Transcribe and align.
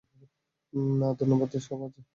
না 0.99 1.07
ধন্যবাদ, 1.13 1.51
সব 1.59 1.79
আছে। 1.87 2.01